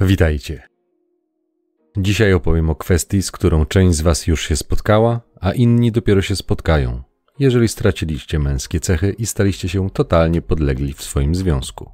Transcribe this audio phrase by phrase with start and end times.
[0.00, 0.62] Witajcie.
[1.96, 6.22] Dzisiaj opowiem o kwestii, z którą część z Was już się spotkała, a inni dopiero
[6.22, 7.02] się spotkają,
[7.38, 11.90] jeżeli straciliście męskie cechy i staliście się totalnie podlegli w swoim związku.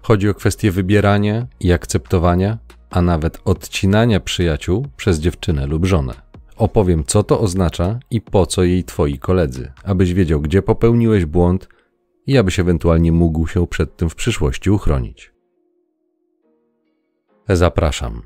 [0.00, 2.58] Chodzi o kwestię wybierania i akceptowania,
[2.90, 6.14] a nawet odcinania przyjaciół przez dziewczynę lub żonę.
[6.56, 11.68] Opowiem, co to oznacza i po co jej twoi koledzy, abyś wiedział, gdzie popełniłeś błąd
[12.26, 15.32] i abyś ewentualnie mógł się przed tym w przyszłości uchronić.
[17.48, 18.22] Zapraszam.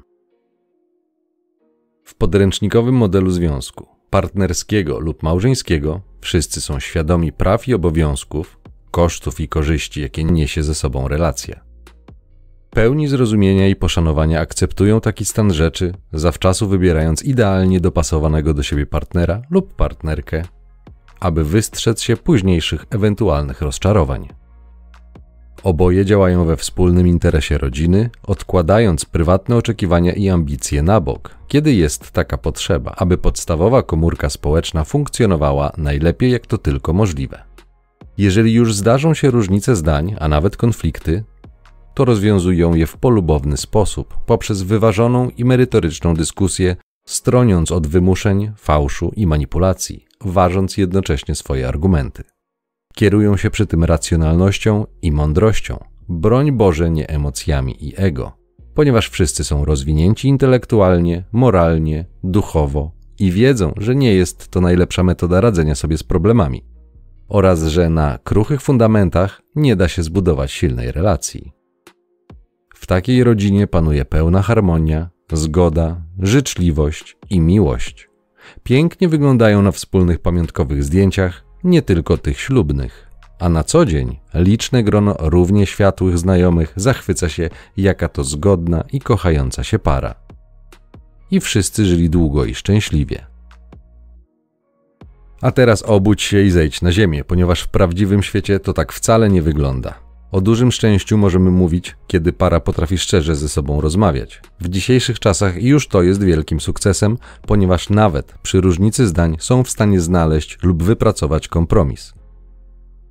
[2.04, 8.58] W podręcznikowym modelu związku, partnerskiego lub małżeńskiego, wszyscy są świadomi praw i obowiązków,
[8.90, 11.60] kosztów i korzyści, jakie niesie ze sobą relacja.
[12.70, 19.42] Pełni zrozumienia i poszanowania akceptują taki stan rzeczy, zawczasu wybierając idealnie dopasowanego do siebie partnera
[19.50, 20.42] lub partnerkę,
[21.20, 24.28] aby wystrzec się późniejszych ewentualnych rozczarowań.
[25.62, 32.10] Oboje działają we wspólnym interesie rodziny, odkładając prywatne oczekiwania i ambicje na bok, kiedy jest
[32.10, 37.42] taka potrzeba, aby podstawowa komórka społeczna funkcjonowała najlepiej jak to tylko możliwe.
[38.18, 41.24] Jeżeli już zdarzą się różnice zdań, a nawet konflikty,
[41.94, 46.76] to rozwiązują je w polubowny sposób, poprzez wyważoną i merytoryczną dyskusję,
[47.06, 52.24] stroniąc od wymuszeń, fałszu i manipulacji, ważąc jednocześnie swoje argumenty.
[52.98, 58.32] Kierują się przy tym racjonalnością i mądrością, broń Boże nie emocjami i ego,
[58.74, 65.40] ponieważ wszyscy są rozwinięci intelektualnie, moralnie, duchowo i wiedzą, że nie jest to najlepsza metoda
[65.40, 66.64] radzenia sobie z problemami
[67.28, 71.52] oraz że na kruchych fundamentach nie da się zbudować silnej relacji.
[72.74, 78.08] W takiej rodzinie panuje pełna harmonia, zgoda, życzliwość i miłość.
[78.62, 83.06] Pięknie wyglądają na wspólnych pamiątkowych zdjęciach, nie tylko tych ślubnych.
[83.38, 89.00] A na co dzień liczne grono równie światłych znajomych zachwyca się, jaka to zgodna i
[89.00, 90.14] kochająca się para.
[91.30, 93.26] I wszyscy żyli długo i szczęśliwie.
[95.40, 99.28] A teraz obudź się i zejdź na ziemię, ponieważ w prawdziwym świecie to tak wcale
[99.28, 100.05] nie wygląda.
[100.36, 104.40] O dużym szczęściu możemy mówić, kiedy para potrafi szczerze ze sobą rozmawiać.
[104.60, 109.70] W dzisiejszych czasach już to jest wielkim sukcesem, ponieważ nawet przy różnicy zdań są w
[109.70, 112.12] stanie znaleźć lub wypracować kompromis.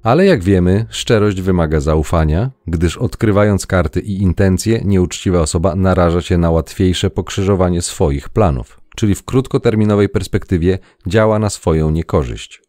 [0.03, 6.37] Ale jak wiemy, szczerość wymaga zaufania, gdyż odkrywając karty i intencje, nieuczciwa osoba naraża się
[6.37, 12.64] na łatwiejsze pokrzyżowanie swoich planów, czyli w krótkoterminowej perspektywie działa na swoją niekorzyść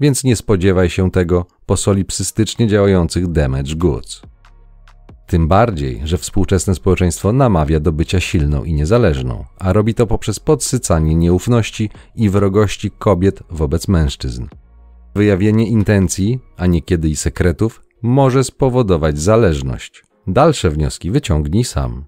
[0.00, 4.22] więc nie spodziewaj się tego po solipsystycznie działających damage goods.
[5.26, 10.40] Tym bardziej, że współczesne społeczeństwo namawia do bycia silną i niezależną, a robi to poprzez
[10.40, 14.46] podsycanie nieufności i wrogości kobiet wobec mężczyzn.
[15.14, 20.04] Wyjawienie intencji, a niekiedy i sekretów, może spowodować zależność.
[20.26, 22.04] Dalsze wnioski wyciągnij sam.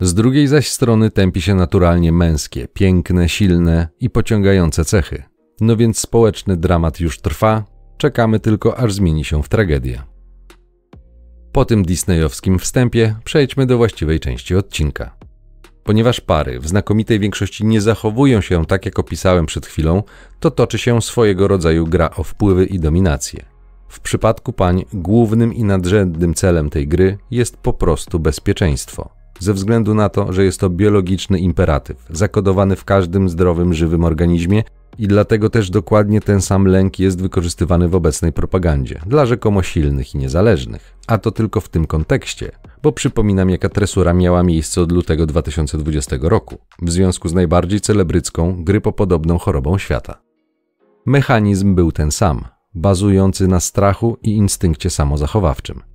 [0.00, 5.31] Z drugiej zaś strony tępi się naturalnie męskie, piękne, silne i pociągające cechy.
[5.62, 7.64] No więc społeczny dramat już trwa,
[7.96, 10.02] czekamy tylko aż zmieni się w tragedię.
[11.52, 15.16] Po tym disneyowskim wstępie przejdźmy do właściwej części odcinka.
[15.84, 20.02] Ponieważ pary w znakomitej większości nie zachowują się tak, jak opisałem przed chwilą,
[20.40, 23.44] to toczy się swojego rodzaju gra o wpływy i dominację.
[23.88, 29.21] W przypadku pań głównym i nadrzędnym celem tej gry jest po prostu bezpieczeństwo.
[29.42, 34.62] Ze względu na to, że jest to biologiczny imperatyw, zakodowany w każdym zdrowym, żywym organizmie
[34.98, 40.14] i dlatego też dokładnie ten sam lęk jest wykorzystywany w obecnej propagandzie dla rzekomo silnych
[40.14, 40.94] i niezależnych.
[41.06, 42.52] A to tylko w tym kontekście,
[42.82, 48.64] bo przypominam, jaka tresura miała miejsce od lutego 2020 roku w związku z najbardziej celebrycką,
[48.64, 50.22] grypopodobną chorobą świata.
[51.06, 52.44] Mechanizm był ten sam,
[52.74, 55.91] bazujący na strachu i instynkcie samozachowawczym.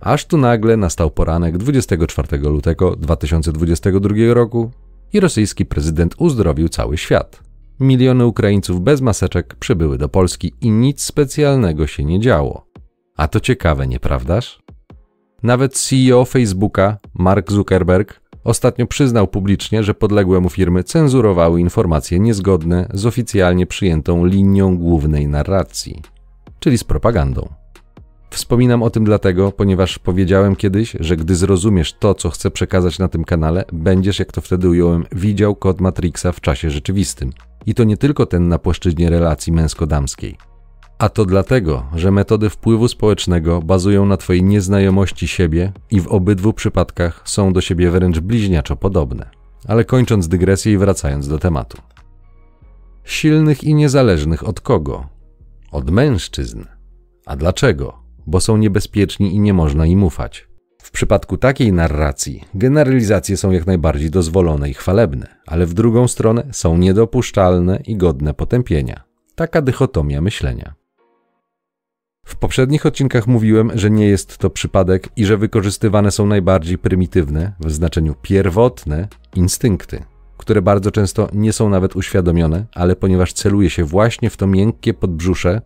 [0.00, 4.70] Aż tu nagle nastał poranek 24 lutego 2022 roku
[5.12, 7.42] i rosyjski prezydent uzdrowił cały świat.
[7.80, 12.66] Miliony Ukraińców bez maseczek przybyły do Polski i nic specjalnego się nie działo.
[13.16, 14.62] A to ciekawe, nieprawdaż?
[15.42, 22.88] Nawet CEO Facebooka, Mark Zuckerberg, ostatnio przyznał publicznie, że podległe mu firmy cenzurowały informacje niezgodne
[22.94, 26.02] z oficjalnie przyjętą linią głównej narracji,
[26.58, 27.48] czyli z propagandą.
[28.30, 33.08] Wspominam o tym dlatego, ponieważ powiedziałem kiedyś, że gdy zrozumiesz to, co chcę przekazać na
[33.08, 37.32] tym kanale, będziesz, jak to wtedy ująłem, widział kod Matrixa w czasie rzeczywistym.
[37.66, 40.36] I to nie tylko ten na płaszczyźnie relacji męsko-damskiej.
[40.98, 46.52] A to dlatego, że metody wpływu społecznego bazują na Twojej nieznajomości siebie i w obydwu
[46.52, 49.30] przypadkach są do siebie wręcz bliźniaczo podobne.
[49.68, 51.78] Ale kończąc dygresję i wracając do tematu.
[53.04, 55.06] Silnych i niezależnych od kogo?
[55.72, 56.64] Od mężczyzn.
[57.26, 58.05] A dlaczego?
[58.26, 60.48] Bo są niebezpieczni i nie można im ufać.
[60.82, 66.46] W przypadku takiej narracji generalizacje są jak najbardziej dozwolone i chwalebne, ale w drugą stronę
[66.52, 69.04] są niedopuszczalne i godne potępienia.
[69.34, 70.74] Taka dychotomia myślenia.
[72.26, 77.52] W poprzednich odcinkach mówiłem, że nie jest to przypadek i że wykorzystywane są najbardziej prymitywne,
[77.60, 80.04] w znaczeniu pierwotne, instynkty,
[80.36, 84.94] które bardzo często nie są nawet uświadomione, ale ponieważ celuje się właśnie w to miękkie
[84.94, 85.60] podbrzusze,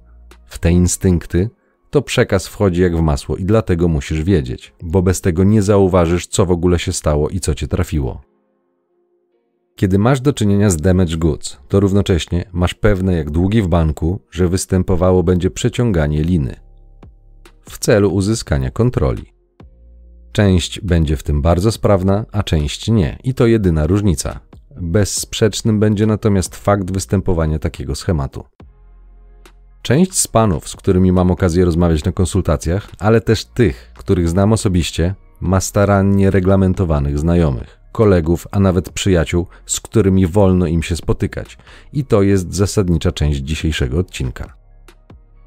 [0.47, 1.51] w te instynkty,
[1.91, 6.27] to przekaz wchodzi jak w masło i dlatego musisz wiedzieć, bo bez tego nie zauważysz,
[6.27, 8.21] co w ogóle się stało i co cię trafiło.
[9.77, 14.21] Kiedy masz do czynienia z damage goods, to równocześnie masz pewne jak długi w banku,
[14.31, 16.57] że występowało będzie przeciąganie liny
[17.71, 19.33] w celu uzyskania kontroli.
[20.33, 24.41] Część będzie w tym bardzo sprawna, a część nie, i to jedyna różnica.
[24.81, 28.45] Bezsprzecznym będzie natomiast fakt występowania takiego schematu.
[29.91, 34.53] Część z panów, z którymi mam okazję rozmawiać na konsultacjach, ale też tych, których znam
[34.53, 41.59] osobiście, ma starannie reglamentowanych znajomych, kolegów, a nawet przyjaciół, z którymi wolno im się spotykać.
[41.93, 44.55] I to jest zasadnicza część dzisiejszego odcinka.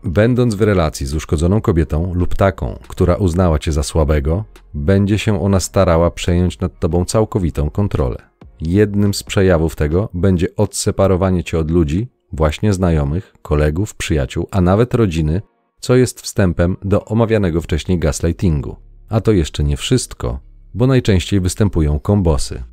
[0.03, 4.43] Będąc w relacji z uszkodzoną kobietą lub taką, która uznała cię za słabego,
[4.73, 8.17] będzie się ona starała przejąć nad tobą całkowitą kontrolę.
[8.61, 14.93] Jednym z przejawów tego będzie odseparowanie cię od ludzi, właśnie znajomych, kolegów, przyjaciół, a nawet
[14.93, 15.41] rodziny,
[15.79, 18.75] co jest wstępem do omawianego wcześniej gaslightingu.
[19.09, 20.39] A to jeszcze nie wszystko,
[20.73, 22.63] bo najczęściej występują kombosy.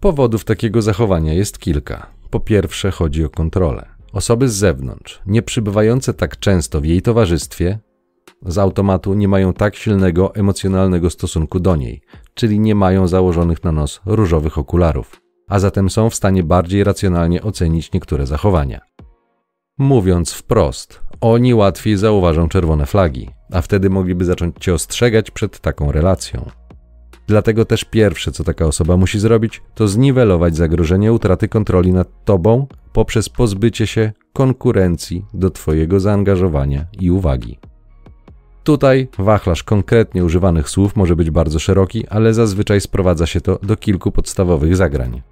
[0.00, 2.06] Powodów takiego zachowania jest kilka.
[2.30, 3.88] Po pierwsze, chodzi o kontrolę.
[4.12, 7.78] Osoby z zewnątrz, nie przybywające tak często w jej towarzystwie,
[8.46, 12.02] z automatu nie mają tak silnego emocjonalnego stosunku do niej,
[12.34, 17.42] czyli nie mają założonych na nos różowych okularów a zatem są w stanie bardziej racjonalnie
[17.42, 18.80] ocenić niektóre zachowania.
[19.78, 25.92] Mówiąc wprost, oni łatwiej zauważą czerwone flagi, a wtedy mogliby zacząć cię ostrzegać przed taką
[25.92, 26.50] relacją.
[27.26, 32.66] Dlatego też pierwsze, co taka osoba musi zrobić, to zniwelować zagrożenie utraty kontroli nad tobą
[32.92, 37.58] poprzez pozbycie się konkurencji do twojego zaangażowania i uwagi.
[38.64, 43.76] Tutaj wachlarz konkretnie używanych słów może być bardzo szeroki, ale zazwyczaj sprowadza się to do
[43.76, 45.22] kilku podstawowych zagrań.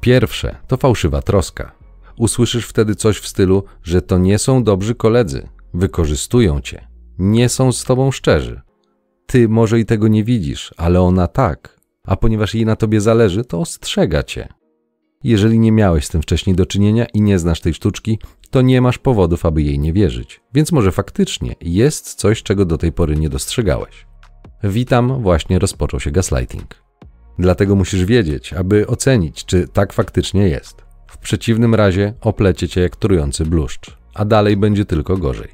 [0.00, 1.72] Pierwsze to fałszywa troska.
[2.18, 6.88] Usłyszysz wtedy coś w stylu, że to nie są dobrzy koledzy, wykorzystują cię,
[7.18, 8.60] nie są z tobą szczerzy.
[9.26, 13.44] Ty może i tego nie widzisz, ale ona tak, a ponieważ jej na tobie zależy,
[13.44, 14.48] to ostrzega cię.
[15.24, 18.18] Jeżeli nie miałeś z tym wcześniej do czynienia i nie znasz tej sztuczki,
[18.50, 20.40] to nie masz powodów, aby jej nie wierzyć.
[20.54, 24.06] Więc może faktycznie jest coś, czego do tej pory nie dostrzegałeś.
[24.64, 26.85] Witam, właśnie rozpoczął się gaslighting.
[27.38, 30.84] Dlatego musisz wiedzieć, aby ocenić, czy tak faktycznie jest.
[31.06, 35.48] W przeciwnym razie oplecie cię jak trujący bluszcz, a dalej będzie tylko gorzej.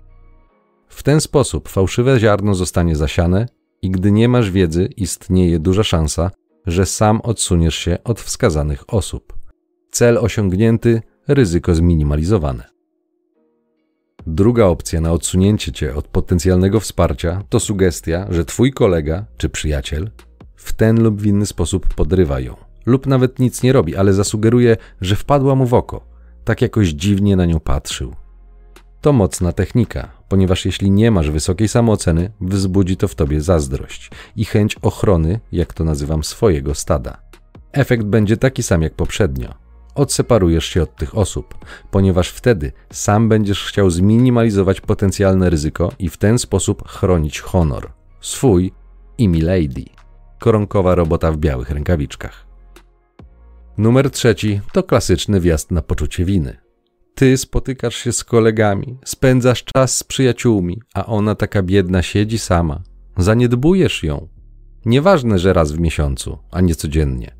[0.89, 3.49] W ten sposób fałszywe ziarno zostanie zasiane
[3.83, 6.31] i gdy nie masz wiedzy, istnieje duża szansa,
[6.67, 9.33] że sam odsuniesz się od wskazanych osób.
[9.91, 12.65] Cel osiągnięty, ryzyko zminimalizowane.
[14.27, 20.11] Druga opcja na odsunięcie cię od potencjalnego wsparcia to sugestia, że twój kolega czy przyjaciel
[20.63, 22.57] w ten lub w inny sposób podrywa ją.
[22.87, 26.01] Lub nawet nic nie robi, ale zasugeruje, że wpadła mu w oko.
[26.45, 28.15] Tak jakoś dziwnie na nią patrzył.
[29.01, 34.45] To mocna technika, ponieważ jeśli nie masz wysokiej samooceny, wzbudzi to w tobie zazdrość i
[34.45, 37.23] chęć ochrony, jak to nazywam, swojego stada.
[37.73, 39.55] Efekt będzie taki sam jak poprzednio.
[39.95, 41.55] Odseparujesz się od tych osób,
[41.91, 48.73] ponieważ wtedy sam będziesz chciał zminimalizować potencjalne ryzyko i w ten sposób chronić honor swój
[49.19, 50.02] i milady
[50.43, 52.47] koronkowa robota w białych rękawiczkach.
[53.79, 56.57] Numer trzeci to klasyczny wjazd na poczucie winy.
[57.15, 62.83] Ty spotykasz się z kolegami, spędzasz czas z przyjaciółmi, a ona taka biedna siedzi sama.
[63.17, 64.29] Zaniedbujesz ją.
[64.85, 67.37] Nieważne, że raz w miesiącu, a nie codziennie.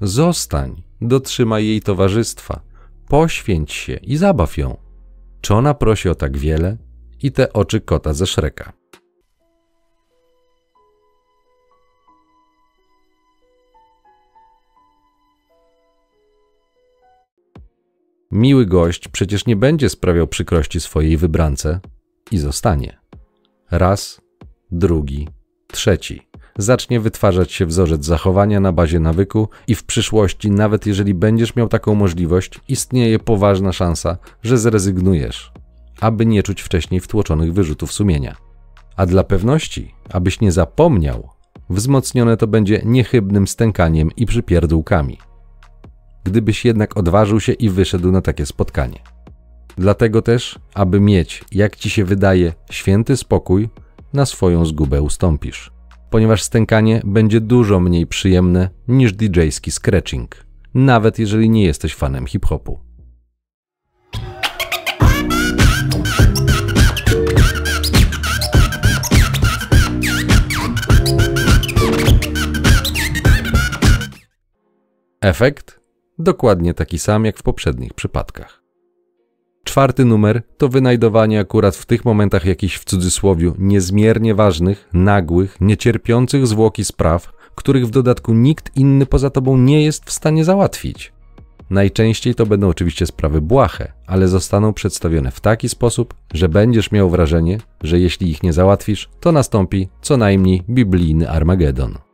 [0.00, 2.60] Zostań, dotrzymaj jej towarzystwa,
[3.08, 4.76] poświęć się i zabaw ją.
[5.40, 6.76] Czy ona prosi o tak wiele?
[7.22, 8.72] I te oczy kota ze szreka.
[18.36, 21.80] Miły gość przecież nie będzie sprawiał przykrości swojej wybrance
[22.30, 22.98] i zostanie.
[23.70, 24.20] Raz,
[24.70, 25.28] drugi,
[25.66, 26.26] trzeci.
[26.58, 31.68] Zacznie wytwarzać się wzorzec zachowania na bazie nawyku i w przyszłości, nawet jeżeli będziesz miał
[31.68, 35.52] taką możliwość, istnieje poważna szansa, że zrezygnujesz,
[36.00, 38.36] aby nie czuć wcześniej wtłoczonych wyrzutów sumienia.
[38.96, 41.28] A dla pewności, abyś nie zapomniał,
[41.70, 45.18] wzmocnione to będzie niechybnym stękaniem i przypierdółkami
[46.26, 48.98] gdybyś jednak odważył się i wyszedł na takie spotkanie.
[49.78, 53.68] Dlatego też, aby mieć, jak ci się wydaje, święty spokój,
[54.12, 55.70] na swoją zgubę ustąpisz.
[56.10, 62.78] ponieważ stękanie będzie dużo mniej przyjemne niż DJ-ski scratching, nawet jeżeli nie jesteś fanem hip-hopu.
[75.20, 75.75] Efekt?
[76.18, 78.62] Dokładnie taki sam jak w poprzednich przypadkach.
[79.64, 86.46] Czwarty numer to wynajdowanie akurat w tych momentach jakichś w cudzysłowiu niezmiernie ważnych, nagłych, niecierpiących
[86.46, 91.12] zwłoki spraw, których w dodatku nikt inny poza tobą nie jest w stanie załatwić.
[91.70, 97.10] Najczęściej to będą oczywiście sprawy błahe, ale zostaną przedstawione w taki sposób, że będziesz miał
[97.10, 102.05] wrażenie, że jeśli ich nie załatwisz, to nastąpi co najmniej biblijny Armagedon.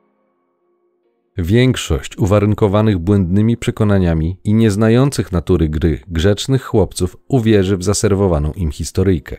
[1.38, 9.36] Większość uwarunkowanych błędnymi przekonaniami i nieznających natury gry grzecznych chłopców uwierzy w zaserwowaną im historyjkę.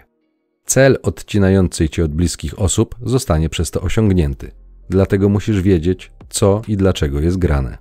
[0.65, 4.51] Cel odcinający cię od bliskich osób zostanie przez to osiągnięty,
[4.89, 7.77] dlatego musisz wiedzieć, co i dlaczego jest grane.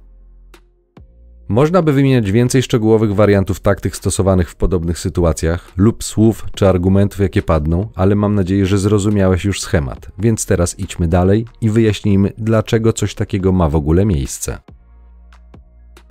[1.49, 7.21] Można by wymieniać więcej szczegółowych wariantów taktyk stosowanych w podobnych sytuacjach lub słów czy argumentów,
[7.21, 10.07] jakie padną, ale mam nadzieję, że zrozumiałeś już schemat.
[10.19, 14.59] Więc teraz idźmy dalej i wyjaśnijmy, dlaczego coś takiego ma w ogóle miejsce.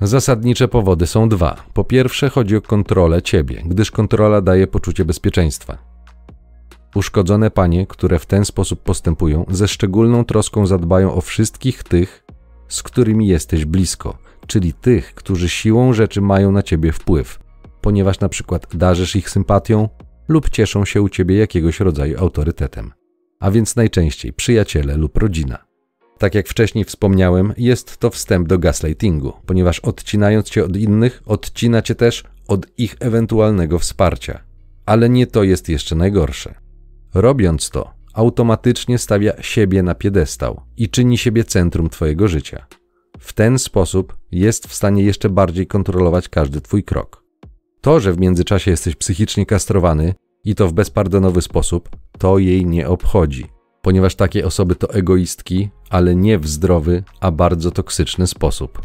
[0.01, 1.55] Zasadnicze powody są dwa.
[1.73, 5.77] Po pierwsze, chodzi o kontrolę ciebie, gdyż kontrola daje poczucie bezpieczeństwa.
[6.95, 12.23] Uszkodzone panie, które w ten sposób postępują, ze szczególną troską zadbają o wszystkich tych,
[12.67, 17.39] z którymi jesteś blisko czyli tych, którzy siłą rzeczy mają na ciebie wpływ,
[17.81, 19.89] ponieważ na przykład darzysz ich sympatią
[20.27, 22.91] lub cieszą się u ciebie jakiegoś rodzaju autorytetem.
[23.39, 25.57] A więc najczęściej przyjaciele lub rodzina.
[26.17, 31.81] Tak jak wcześniej wspomniałem, jest to wstęp do gaslightingu, ponieważ odcinając cię od innych, odcina
[31.81, 34.43] cię też od ich ewentualnego wsparcia.
[34.85, 36.55] Ale nie to jest jeszcze najgorsze.
[37.13, 42.65] Robiąc to, automatycznie stawia siebie na piedestał i czyni siebie centrum twojego życia.
[43.21, 47.23] W ten sposób jest w stanie jeszcze bardziej kontrolować każdy twój krok.
[47.81, 50.13] To, że w międzyczasie jesteś psychicznie kastrowany
[50.43, 53.45] i to w bezpardonowy sposób, to jej nie obchodzi,
[53.81, 58.81] ponieważ takie osoby to egoistki, ale nie w zdrowy, a bardzo toksyczny sposób.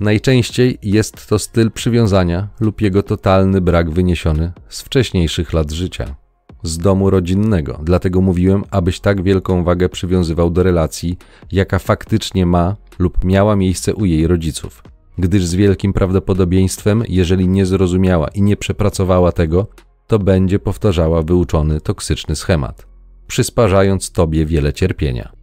[0.00, 6.25] Najczęściej jest to styl przywiązania lub jego totalny brak wyniesiony z wcześniejszych lat życia
[6.66, 7.80] z domu rodzinnego.
[7.82, 11.18] Dlatego mówiłem, abyś tak wielką wagę przywiązywał do relacji,
[11.52, 14.82] jaka faktycznie ma lub miała miejsce u jej rodziców.
[15.18, 19.66] Gdyż z wielkim prawdopodobieństwem, jeżeli nie zrozumiała i nie przepracowała tego,
[20.06, 22.86] to będzie powtarzała wyuczony toksyczny schemat,
[23.26, 25.35] przysparzając tobie wiele cierpienia.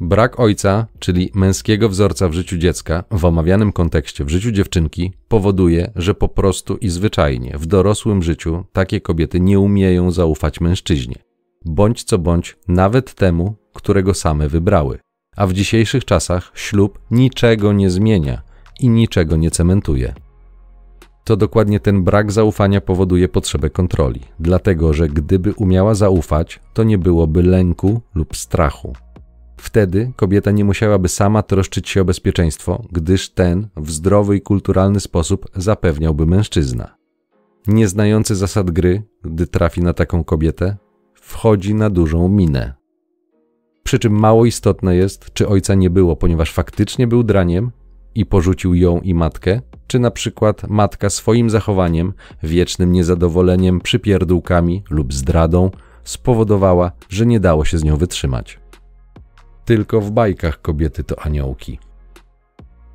[0.00, 5.90] Brak ojca, czyli męskiego wzorca w życiu dziecka, w omawianym kontekście w życiu dziewczynki, powoduje,
[5.96, 11.16] że po prostu i zwyczajnie w dorosłym życiu takie kobiety nie umieją zaufać mężczyźnie.
[11.64, 14.98] Bądź co bądź nawet temu, którego same wybrały.
[15.36, 18.42] A w dzisiejszych czasach ślub niczego nie zmienia
[18.80, 20.14] i niczego nie cementuje.
[21.24, 26.98] To dokładnie ten brak zaufania powoduje potrzebę kontroli, dlatego że gdyby umiała zaufać, to nie
[26.98, 28.92] byłoby lęku lub strachu.
[29.56, 35.00] Wtedy kobieta nie musiałaby sama troszczyć się o bezpieczeństwo, gdyż ten w zdrowy i kulturalny
[35.00, 36.96] sposób zapewniałby mężczyzna.
[37.66, 40.76] Nieznający zasad gry, gdy trafi na taką kobietę,
[41.14, 42.74] wchodzi na dużą minę.
[43.82, 47.70] Przy czym mało istotne jest, czy ojca nie było, ponieważ faktycznie był draniem
[48.14, 55.14] i porzucił ją i matkę, czy na przykład matka swoim zachowaniem, wiecznym niezadowoleniem, przypierdółkami lub
[55.14, 55.70] zdradą
[56.04, 58.63] spowodowała, że nie dało się z nią wytrzymać.
[59.64, 61.78] Tylko w bajkach kobiety to aniołki.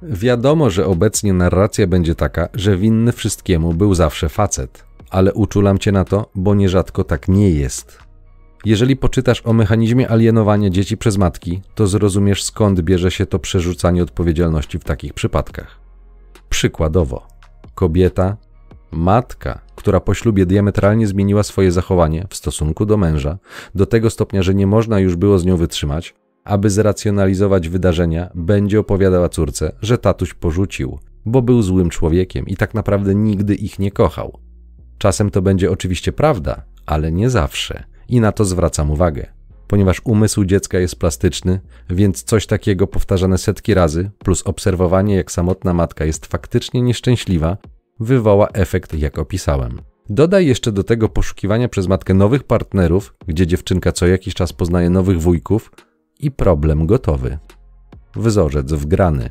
[0.02, 5.92] Wiadomo, że obecnie narracja będzie taka, że winny wszystkiemu był zawsze facet, ale uczulam cię
[5.92, 8.00] na to, bo nierzadko tak nie jest.
[8.66, 14.04] Jeżeli poczytasz o mechanizmie alienowania dzieci przez matki, to zrozumiesz skąd bierze się to przerzucanie
[14.04, 15.80] odpowiedzialności w takich przypadkach.
[16.50, 17.28] Przykładowo,
[17.76, 18.38] kobieta,
[18.92, 23.38] matka, która po ślubie diametralnie zmieniła swoje zachowanie w stosunku do męża,
[23.76, 26.16] do tego stopnia, że nie można już było z nią wytrzymać,
[26.50, 32.74] aby zracjonalizować wydarzenia, będzie opowiadała córce, że tatuś porzucił, bo był złym człowiekiem i tak
[32.74, 34.40] naprawdę nigdy ich nie kochał.
[34.98, 39.26] Czasem to będzie oczywiście prawda, ale nie zawsze i na to zwracam uwagę.
[39.68, 45.74] Ponieważ umysł dziecka jest plastyczny, więc coś takiego powtarzane setki razy, plus obserwowanie, jak samotna
[45.74, 47.58] matka jest faktycznie nieszczęśliwa,
[48.00, 49.82] wywoła efekt, jak opisałem.
[50.10, 54.90] Dodaj jeszcze do tego poszukiwania przez matkę nowych partnerów, gdzie dziewczynka co jakiś czas poznaje
[54.90, 55.72] nowych wujków,
[56.20, 57.38] i problem gotowy.
[58.16, 59.30] Wzorzec wgrany.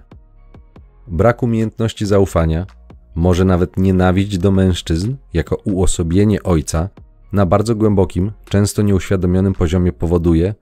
[1.07, 2.66] Brak umiejętności zaufania,
[3.14, 6.88] może nawet nienawiść do mężczyzn jako uosobienie ojca
[7.33, 10.54] na bardzo głębokim, często nieuświadomionym poziomie powoduje,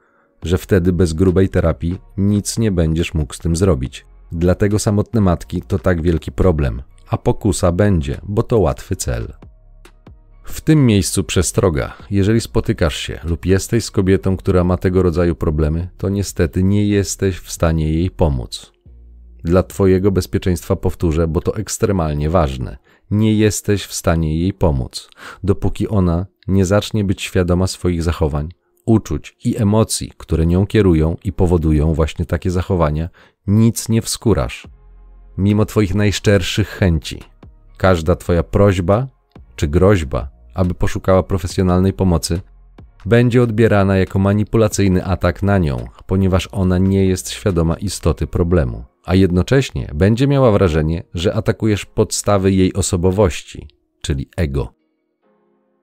[0.42, 4.06] że wtedy bez grubej terapii nic nie będziesz mógł z tym zrobić.
[4.32, 9.32] Dlatego samotne matki to tak wielki problem, a pokusa będzie, bo to łatwy cel.
[10.46, 11.96] W tym miejscu przestroga.
[12.10, 16.86] Jeżeli spotykasz się lub jesteś z kobietą, która ma tego rodzaju problemy, to niestety nie
[16.86, 18.72] jesteś w stanie jej pomóc.
[19.44, 22.76] Dla Twojego bezpieczeństwa powtórzę, bo to ekstremalnie ważne.
[23.10, 25.08] Nie jesteś w stanie jej pomóc,
[25.44, 28.48] dopóki ona nie zacznie być świadoma swoich zachowań,
[28.86, 33.08] uczuć i emocji, które nią kierują i powodują właśnie takie zachowania,
[33.46, 34.68] nic nie wskurasz.
[35.38, 37.20] Mimo Twoich najszczerszych chęci,
[37.76, 39.06] każda Twoja prośba
[39.56, 42.40] czy groźba, aby poszukała profesjonalnej pomocy,
[43.06, 49.14] będzie odbierana jako manipulacyjny atak na nią, ponieważ ona nie jest świadoma istoty problemu, a
[49.14, 53.68] jednocześnie będzie miała wrażenie, że atakujesz podstawy jej osobowości,
[54.02, 54.74] czyli ego.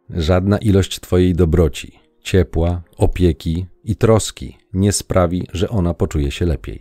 [0.09, 6.79] Żadna ilość Twojej dobroci, ciepła, opieki i troski nie sprawi, że ona poczuje się lepiej.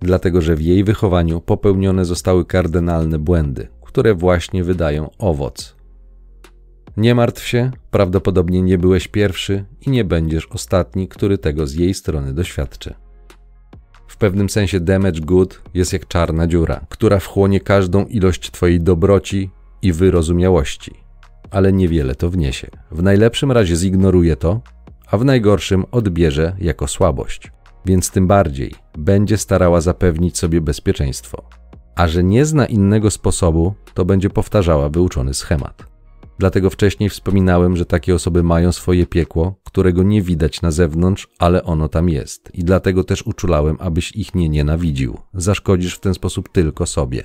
[0.00, 5.81] Dlatego, że w jej wychowaniu popełnione zostały kardynalne błędy, które właśnie wydają owoc.
[6.96, 11.94] Nie martw się, prawdopodobnie nie byłeś pierwszy i nie będziesz ostatni, który tego z jej
[11.94, 12.94] strony doświadczy.
[14.08, 19.50] W pewnym sensie damage good jest jak czarna dziura, która wchłonie każdą ilość Twojej dobroci
[19.82, 21.02] i wyrozumiałości
[21.52, 22.70] ale niewiele to wniesie.
[22.90, 24.60] W najlepszym razie zignoruje to,
[25.06, 27.52] a w najgorszym odbierze jako słabość,
[27.86, 31.42] więc tym bardziej będzie starała zapewnić sobie bezpieczeństwo.
[31.96, 35.91] A że nie zna innego sposobu, to będzie powtarzała wyuczony schemat.
[36.42, 41.64] Dlatego wcześniej wspominałem, że takie osoby mają swoje piekło, którego nie widać na zewnątrz, ale
[41.64, 42.50] ono tam jest.
[42.54, 45.18] I dlatego też uczulałem, abyś ich nie nienawidził.
[45.34, 47.24] Zaszkodzisz w ten sposób tylko sobie.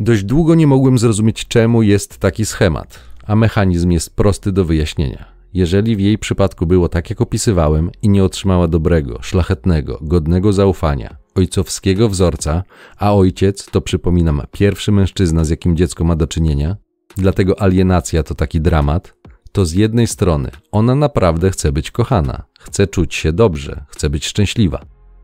[0.00, 5.24] Dość długo nie mogłem zrozumieć, czemu jest taki schemat, a mechanizm jest prosty do wyjaśnienia.
[5.54, 11.16] Jeżeli w jej przypadku było tak, jak opisywałem, i nie otrzymała dobrego, szlachetnego, godnego zaufania,
[11.34, 12.62] ojcowskiego wzorca,
[12.98, 16.76] a ojciec to przypominam pierwszy mężczyzna, z jakim dziecko ma do czynienia,
[17.18, 19.14] dlatego alienacja to taki dramat,
[19.52, 24.26] to z jednej strony ona naprawdę chce być kochana, chce czuć się dobrze, chce być
[24.26, 24.80] szczęśliwa.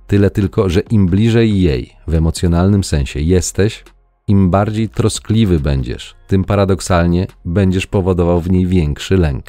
[0.07, 3.85] Tyle tylko, że im bliżej jej w emocjonalnym sensie jesteś,
[4.29, 9.45] im bardziej troskliwy będziesz, tym paradoksalnie będziesz powodował w niej większy lęk.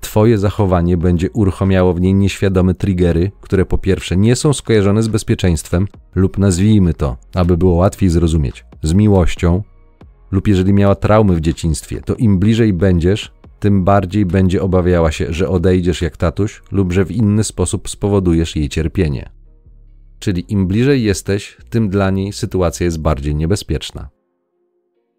[0.00, 5.08] Twoje zachowanie będzie uruchamiało w niej nieświadome triggery, które po pierwsze nie są skojarzone z
[5.08, 9.62] bezpieczeństwem, lub nazwijmy to, aby było łatwiej zrozumieć, z miłością,
[10.30, 15.32] lub jeżeli miała traumy w dzieciństwie, to im bliżej będziesz, tym bardziej będzie obawiała się,
[15.32, 19.30] że odejdziesz jak tatuś, lub że w inny sposób spowodujesz jej cierpienie.
[20.18, 24.08] Czyli im bliżej jesteś, tym dla niej sytuacja jest bardziej niebezpieczna.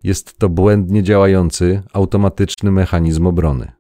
[0.03, 3.71] Jest to błędnie działający, automatyczny mechanizm obrony.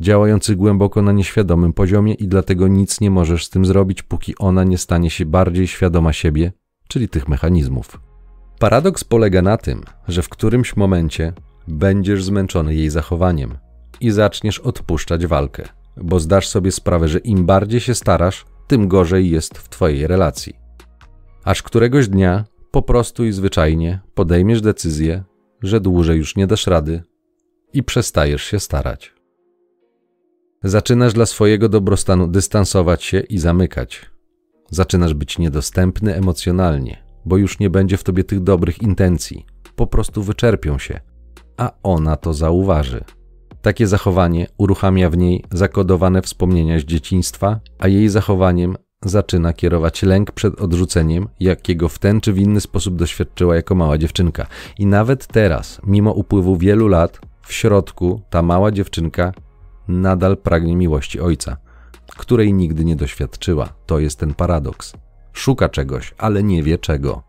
[0.00, 4.64] Działający głęboko na nieświadomym poziomie i dlatego nic nie możesz z tym zrobić, póki ona
[4.64, 6.52] nie stanie się bardziej świadoma siebie,
[6.88, 8.00] czyli tych mechanizmów.
[8.64, 11.32] Paradoks polega na tym, że w którymś momencie
[11.68, 13.58] będziesz zmęczony jej zachowaniem
[14.00, 19.30] i zaczniesz odpuszczać walkę, bo zdasz sobie sprawę, że im bardziej się starasz, tym gorzej
[19.30, 20.54] jest w Twojej relacji
[21.44, 25.24] aż któregoś dnia po prostu i zwyczajnie podejmiesz decyzję,
[25.62, 27.02] że dłużej już nie dasz rady
[27.72, 29.14] i przestajesz się starać.
[30.62, 34.10] Zaczynasz dla swojego dobrostanu dystansować się i zamykać.
[34.70, 40.22] Zaczynasz być niedostępny emocjonalnie, bo już nie będzie w tobie tych dobrych intencji, po prostu
[40.22, 41.00] wyczerpią się,
[41.56, 43.04] a ona to zauważy.
[43.62, 50.32] Takie zachowanie uruchamia w niej zakodowane wspomnienia z dzieciństwa, a jej zachowaniem zaczyna kierować lęk
[50.32, 54.46] przed odrzuceniem, jakiego w ten czy w inny sposób doświadczyła jako mała dziewczynka.
[54.78, 59.32] I nawet teraz, mimo upływu wielu lat, w środku ta mała dziewczynka
[59.88, 61.56] nadal pragnie miłości ojca,
[62.16, 63.68] której nigdy nie doświadczyła.
[63.86, 64.92] To jest ten paradoks.
[65.34, 67.22] Szuka czegoś, ale nie wie czego.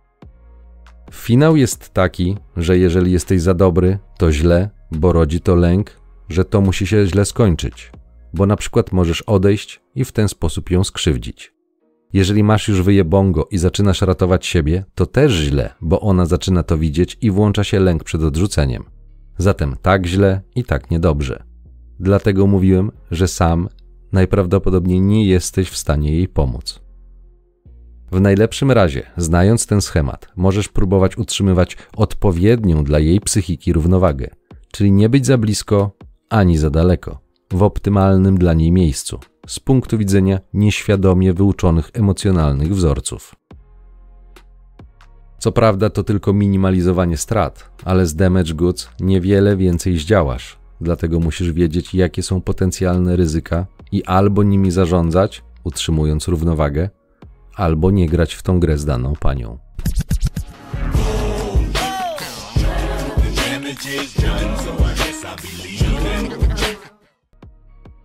[1.11, 6.45] Finał jest taki, że jeżeli jesteś za dobry, to źle, bo rodzi to lęk, że
[6.45, 7.91] to musi się źle skończyć,
[8.33, 11.53] bo na przykład możesz odejść i w ten sposób ją skrzywdzić.
[12.13, 16.77] Jeżeli masz już wyjebongo i zaczynasz ratować siebie, to też źle, bo ona zaczyna to
[16.77, 18.83] widzieć i włącza się lęk przed odrzuceniem.
[19.37, 21.43] Zatem tak źle i tak niedobrze.
[21.99, 23.69] Dlatego mówiłem, że sam
[24.11, 26.84] najprawdopodobniej nie jesteś w stanie jej pomóc.
[28.11, 34.29] W najlepszym razie, znając ten schemat, możesz próbować utrzymywać odpowiednią dla jej psychiki równowagę,
[34.71, 35.91] czyli nie być za blisko
[36.29, 37.19] ani za daleko,
[37.53, 43.35] w optymalnym dla niej miejscu z punktu widzenia nieświadomie wyuczonych emocjonalnych wzorców.
[45.39, 51.51] Co prawda to tylko minimalizowanie strat, ale z damage goods niewiele więcej zdziałasz, dlatego musisz
[51.51, 56.89] wiedzieć, jakie są potencjalne ryzyka i albo nimi zarządzać, utrzymując równowagę,
[57.55, 59.57] albo nie grać w tą grę z daną panią.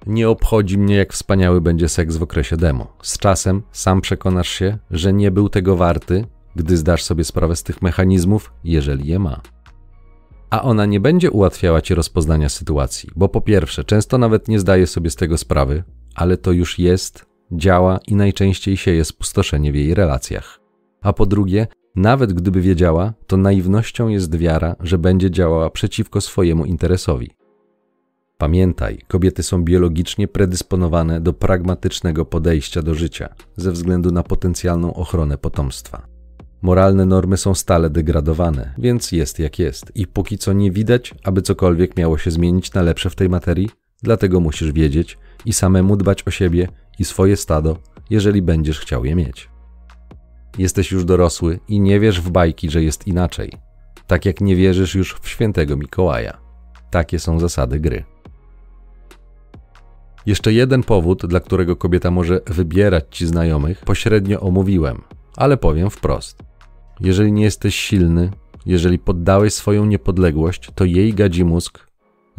[0.06, 2.96] Nie obchodzi mnie, jak wspaniały będzie seks w okresie demo.
[3.02, 6.24] Z czasem sam przekonasz się, że nie był tego warty,
[6.56, 9.40] gdy zdasz sobie sprawę z tych mechanizmów, jeżeli je ma.
[10.50, 14.86] A ona nie będzie ułatwiała ci rozpoznania sytuacji, bo po pierwsze, często nawet nie zdaje
[14.86, 15.84] sobie z tego sprawy,
[16.14, 20.60] ale to już jest, działa i najczęściej sieje spustoszenie w jej relacjach.
[21.02, 26.64] A po drugie, nawet gdyby wiedziała, to naiwnością jest wiara, że będzie działała przeciwko swojemu
[26.64, 27.30] interesowi.
[28.38, 35.38] Pamiętaj, kobiety są biologicznie predysponowane do pragmatycznego podejścia do życia ze względu na potencjalną ochronę
[35.38, 36.06] potomstwa.
[36.62, 41.42] Moralne normy są stale degradowane, więc jest jak jest i póki co nie widać, aby
[41.42, 43.70] cokolwiek miało się zmienić na lepsze w tej materii,
[44.02, 46.68] dlatego musisz wiedzieć i samemu dbać o siebie
[47.00, 47.76] i swoje stado,
[48.10, 49.50] jeżeli będziesz chciał je mieć.
[50.58, 53.52] Jesteś już dorosły i nie wierz w bajki, że jest inaczej,
[54.06, 56.40] tak jak nie wierzysz już w świętego Mikołaja.
[56.90, 58.04] Takie są zasady gry.
[60.26, 65.02] Jeszcze jeden powód, dla którego kobieta może wybierać ci znajomych, pośrednio omówiłem,
[65.36, 66.42] ale powiem wprost.
[67.00, 68.30] Jeżeli nie jesteś silny,
[68.66, 71.89] jeżeli poddałeś swoją niepodległość, to jej gadzi mózg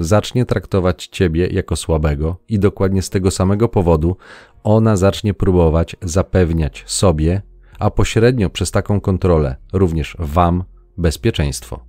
[0.04, 4.18] zacznie traktować ciebie jako słabego i dokładnie z tego samego powodu
[4.64, 7.42] ona zacznie próbować zapewniać sobie,
[7.80, 10.64] a pośrednio przez taką kontrolę również wam
[10.98, 11.86] bezpieczeństwo.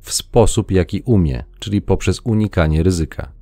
[0.00, 3.32] W sposób, jaki umie, czyli poprzez unikanie ryzyka.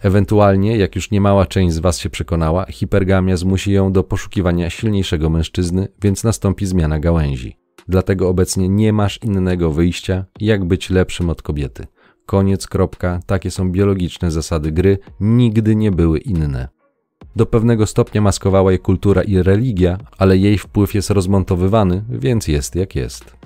[0.00, 5.30] Ewentualnie, jak już niemała część z Was się przekonała, hipergamia zmusi ją do poszukiwania silniejszego
[5.30, 7.56] mężczyzny, więc nastąpi zmiana gałęzi.
[7.88, 11.86] Dlatego obecnie nie masz innego wyjścia, jak być lepszym od kobiety.
[12.26, 16.68] Koniec, kropka, takie są biologiczne zasady gry, nigdy nie były inne.
[17.36, 22.74] Do pewnego stopnia maskowała je kultura i religia, ale jej wpływ jest rozmontowywany, więc jest
[22.74, 23.36] jak jest.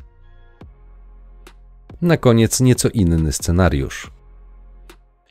[2.03, 4.11] Na koniec nieco inny scenariusz.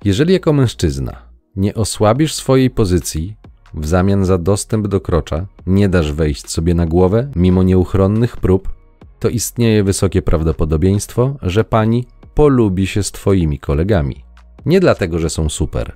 [0.05, 1.15] Jeżeli jako mężczyzna
[1.55, 3.35] nie osłabisz swojej pozycji,
[3.73, 8.69] w zamian za dostęp do krocza nie dasz wejść sobie na głowę mimo nieuchronnych prób,
[9.19, 14.25] to istnieje wysokie prawdopodobieństwo, że pani polubi się z twoimi kolegami.
[14.65, 15.95] Nie dlatego, że są super,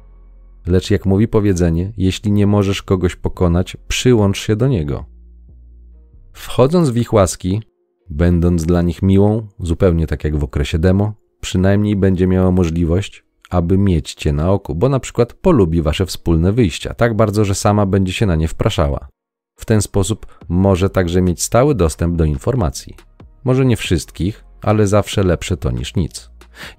[0.68, 5.06] lecz jak mówi powiedzenie, jeśli nie możesz kogoś pokonać, przyłącz się do niego.
[6.34, 7.62] Wchodząc w ich łaski,
[8.10, 13.78] będąc dla nich miłą, zupełnie tak jak w okresie demo, przynajmniej będzie miała możliwość, aby
[13.78, 17.86] mieć cię na oku, bo na przykład polubi wasze wspólne wyjścia tak bardzo, że sama
[17.86, 19.08] będzie się na nie wpraszała.
[19.56, 22.96] W ten sposób może także mieć stały dostęp do informacji.
[23.44, 26.30] Może nie wszystkich, ale zawsze lepsze to niż nic.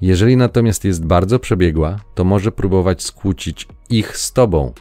[0.01, 4.73] Jeżeli natomiast jest bardzo przebiegła, to może próbować skłócić ich z tobą,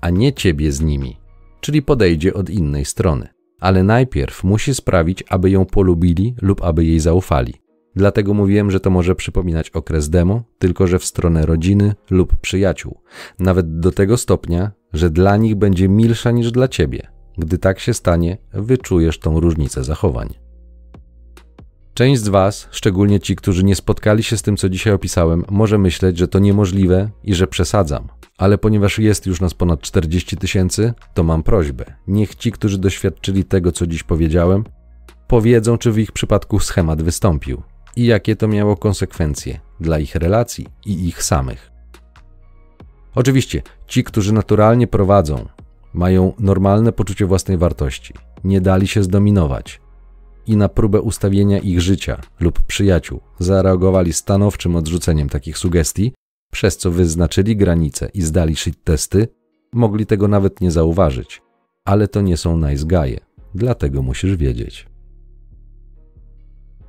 [0.00, 1.16] a nie ciebie z nimi,
[1.60, 3.28] czyli podejdzie od innej strony.
[3.60, 7.54] Ale najpierw musi sprawić, aby ją polubili lub aby jej zaufali.
[7.96, 13.00] Dlatego mówiłem, że to może przypominać okres demo, tylko że w stronę rodziny lub przyjaciół.
[13.38, 17.08] Nawet do tego stopnia, że dla nich będzie milsza niż dla ciebie.
[17.38, 20.45] Gdy tak się stanie, wyczujesz tą różnicę zachowań.
[21.96, 25.78] Część z Was, szczególnie ci, którzy nie spotkali się z tym, co dzisiaj opisałem, może
[25.78, 28.08] myśleć, że to niemożliwe i że przesadzam.
[28.38, 31.84] Ale ponieważ jest już nas ponad 40 tysięcy, to mam prośbę.
[32.06, 34.64] Niech ci, którzy doświadczyli tego, co dziś powiedziałem,
[35.26, 37.62] powiedzą, czy w ich przypadku schemat wystąpił
[37.96, 41.70] i jakie to miało konsekwencje dla ich relacji i ich samych.
[43.14, 45.48] Oczywiście, ci, którzy naturalnie prowadzą,
[45.94, 49.85] mają normalne poczucie własnej wartości, nie dali się zdominować
[50.46, 56.12] i na próbę ustawienia ich życia lub przyjaciół zareagowali stanowczym odrzuceniem takich sugestii,
[56.52, 59.28] przez co wyznaczyli granice i zdali shit testy,
[59.72, 61.42] mogli tego nawet nie zauważyć.
[61.84, 63.20] Ale to nie są nice guy'e,
[63.54, 64.86] dlatego musisz wiedzieć.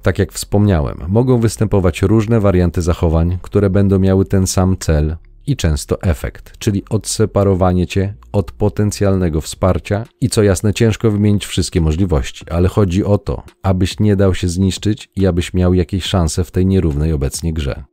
[0.02, 5.16] Tak jak wspomniałem, mogą występować różne warianty zachowań, które będą miały ten sam cel
[5.48, 11.82] i często efekt, czyli odseparowanie cię od potencjalnego wsparcia i co jasne, ciężko wymienić wszystkie
[11.82, 16.44] możliwości, ale chodzi o to, abyś nie dał się zniszczyć i abyś miał jakieś szanse
[16.44, 17.84] w tej nierównej obecnie grze.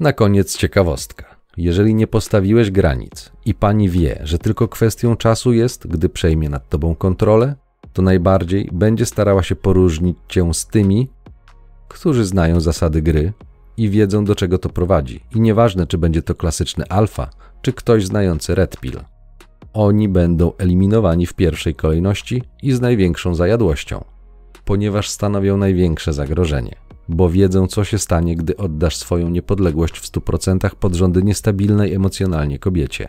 [0.00, 1.38] Na koniec ciekawostka.
[1.56, 6.68] Jeżeli nie postawiłeś granic i pani wie, że tylko kwestią czasu jest, gdy przejmie nad
[6.68, 7.54] tobą kontrolę,
[7.92, 11.08] to najbardziej będzie starała się poróżnić cię z tymi,
[11.88, 13.32] którzy znają zasady gry
[13.78, 15.20] i wiedzą do czego to prowadzi.
[15.34, 17.30] I nieważne, czy będzie to klasyczny alfa,
[17.62, 19.00] czy ktoś znający red pill.
[19.72, 24.04] Oni będą eliminowani w pierwszej kolejności i z największą zajadłością,
[24.64, 26.76] ponieważ stanowią największe zagrożenie,
[27.08, 32.58] bo wiedzą, co się stanie, gdy oddasz swoją niepodległość w 100% pod rządy niestabilnej emocjonalnie
[32.58, 33.08] kobiecie.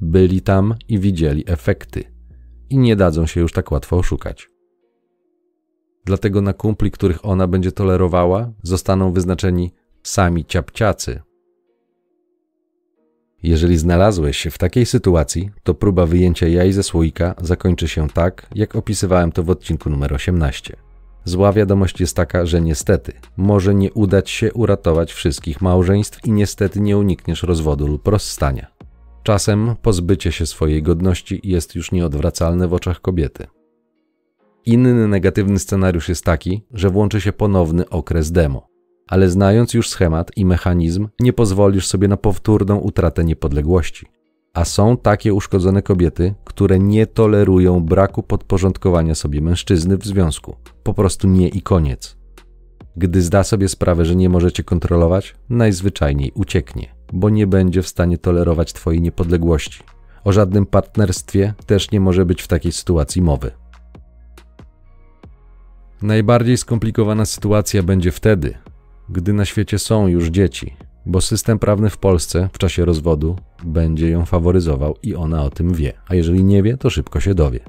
[0.00, 2.04] byli tam i widzieli efekty
[2.70, 4.48] i nie dadzą się już tak łatwo oszukać.
[6.04, 9.72] Dlatego na kumpli, których ona będzie tolerowała, zostaną wyznaczeni
[10.06, 11.20] sami ciapciacy.
[13.42, 18.46] Jeżeli znalazłeś się w takiej sytuacji, to próba wyjęcia jaj ze słoika zakończy się tak,
[18.54, 20.76] jak opisywałem to w odcinku numer 18.
[21.24, 26.80] Zła wiadomość jest taka, że niestety może nie udać się uratować wszystkich małżeństw i niestety
[26.80, 28.66] nie unikniesz rozwodu lub rozstania.
[29.22, 33.46] Czasem pozbycie się swojej godności jest już nieodwracalne w oczach kobiety.
[34.66, 38.75] Inny negatywny scenariusz jest taki, że włączy się ponowny okres demo,
[39.06, 44.06] ale znając już schemat i mechanizm, nie pozwolisz sobie na powtórną utratę niepodległości.
[44.54, 50.56] A są takie uszkodzone kobiety, które nie tolerują braku podporządkowania sobie mężczyzny w związku.
[50.82, 52.16] Po prostu nie i koniec.
[52.96, 58.18] Gdy zda sobie sprawę, że nie możecie kontrolować, najzwyczajniej ucieknie, bo nie będzie w stanie
[58.18, 59.80] tolerować Twojej niepodległości.
[60.24, 63.50] O żadnym partnerstwie też nie może być w takiej sytuacji mowy.
[66.02, 68.54] Najbardziej skomplikowana sytuacja będzie wtedy,
[69.08, 74.10] gdy na świecie są już dzieci, bo system prawny w Polsce w czasie rozwodu będzie
[74.10, 77.60] ją faworyzował i ona o tym wie, a jeżeli nie wie, to szybko się dowie.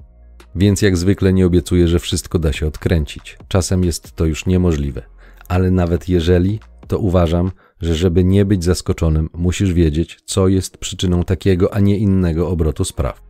[0.55, 3.37] Więc jak zwykle nie obiecuję, że wszystko da się odkręcić.
[3.47, 5.01] Czasem jest to już niemożliwe,
[5.47, 11.23] ale nawet jeżeli, to uważam, że żeby nie być zaskoczonym, musisz wiedzieć, co jest przyczyną
[11.23, 13.26] takiego, a nie innego obrotu spraw.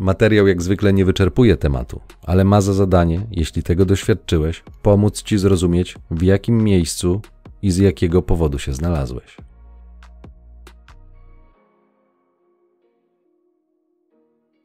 [0.00, 5.38] Materiał jak zwykle nie wyczerpuje tematu, ale ma za zadanie, jeśli tego doświadczyłeś, pomóc ci
[5.38, 7.20] zrozumieć, w jakim miejscu
[7.62, 9.36] i z jakiego powodu się znalazłeś.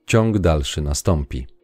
[0.06, 1.55] Ciąg dalszy nastąpi.